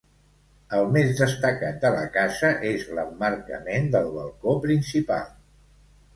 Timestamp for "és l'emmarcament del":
2.71-4.11